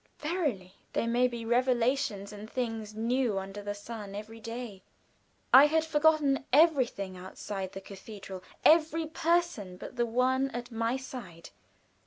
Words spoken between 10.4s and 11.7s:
at my side.